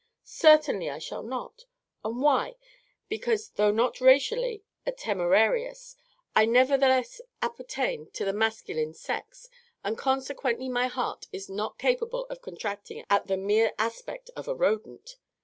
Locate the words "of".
12.31-12.41, 14.35-14.47